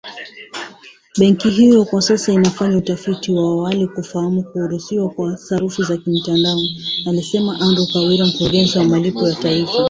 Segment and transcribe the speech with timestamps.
[1.19, 6.59] Benki hiyo kwa sasa inafanya utafiti wa awali kufahamu kuruhusiwa kwa sarafu za kimtandao,
[7.07, 9.79] alisema Andrew Kaware mkurugenzi wa malipo ya taifa.